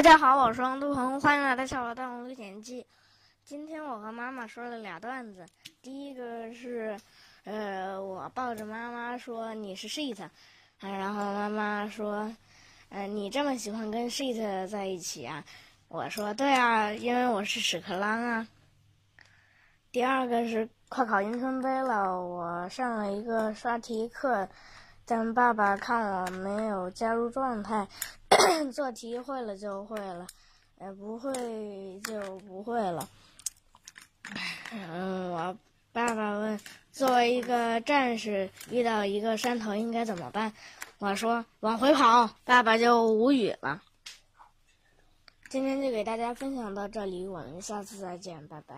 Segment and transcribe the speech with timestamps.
[0.00, 2.80] 大家好，我是王杜鹏，欢迎来到《小老大龙历险记》。
[3.44, 5.44] 今天我和妈妈说了俩段子，
[5.82, 6.98] 第一个是，
[7.44, 10.16] 呃，我抱着妈妈说你是 shit，
[10.78, 12.34] 然后妈妈说，
[12.88, 15.44] 呃，你这么喜欢跟 shit 在一起啊？
[15.88, 18.48] 我说对啊，因为我是屎壳郎啊。
[19.92, 24.48] 第二个是快考英雄杯了，我上了一个刷题课。
[25.04, 27.88] 但爸爸看我没有加入状态，
[28.72, 30.26] 做题会了就会了，
[30.78, 31.32] 呃，不会
[32.00, 33.08] 就不会了。
[34.72, 35.56] 嗯，我
[35.92, 36.60] 爸爸问，
[36.92, 40.52] 作为一个战士，遇到一个山头应该怎么办？
[40.98, 42.30] 我说往回跑。
[42.44, 43.82] 爸爸就无语了。
[45.48, 48.76] 今天就给大家分享到这里，我们下次再见，拜拜。